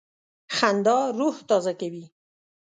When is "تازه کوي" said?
1.49-2.05